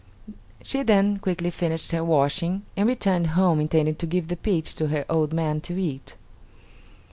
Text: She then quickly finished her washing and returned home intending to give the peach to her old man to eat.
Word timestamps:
She 0.63 0.81
then 0.81 1.19
quickly 1.19 1.51
finished 1.51 1.91
her 1.91 2.03
washing 2.03 2.63
and 2.75 2.87
returned 2.87 3.27
home 3.37 3.59
intending 3.61 3.93
to 3.97 4.07
give 4.07 4.29
the 4.29 4.35
peach 4.35 4.73
to 4.77 4.87
her 4.87 5.05
old 5.09 5.31
man 5.31 5.61
to 5.61 5.79
eat. 5.79 6.15